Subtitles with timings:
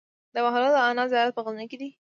[0.33, 1.89] د بهلول دانا زيارت په غزنی کی دی